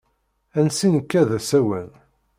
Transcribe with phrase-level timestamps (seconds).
[0.59, 1.89] Ansi nekka d asawen.